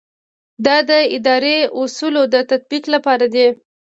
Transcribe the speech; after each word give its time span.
دا 0.65 0.77
د 0.89 0.91
اداري 1.17 1.57
اصولو 1.81 2.21
د 2.33 2.35
تطبیق 2.49 2.83
لپاره 2.93 3.25
دی. 3.33 3.47